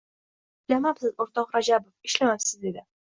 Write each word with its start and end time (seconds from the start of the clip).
—Ishlamabsiz, 0.69 1.13
o‘rtoq 1.25 1.53
Rajabov, 1.59 1.93
ishlamabsiz, 2.11 2.55
—dedi. 2.65 2.87